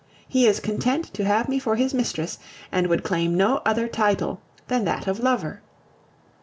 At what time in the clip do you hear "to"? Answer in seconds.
1.13-1.25